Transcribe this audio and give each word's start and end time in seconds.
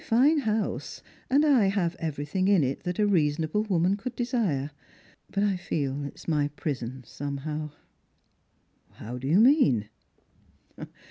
319 0.03 0.03
fine 0.41 0.61
lionse, 0.63 1.01
and 1.29 1.45
I 1.45 1.67
have 1.67 1.95
everything 1.99 2.47
in 2.47 2.63
it 2.63 2.79
that 2.85 2.97
a 2.97 3.05
reasonable 3.05 3.61
woman 3.61 3.97
could 3.97 4.15
desire; 4.15 4.71
but 5.29 5.43
I 5.43 5.55
feel 5.57 5.95
that 5.99 6.07
it 6.07 6.15
is 6.15 6.27
my 6.27 6.47
prison, 6.47 7.03
somehow."" 7.05 7.69
How 8.99 9.19
do 9.19 9.27
you 9.27 9.37
mean 9.39 9.89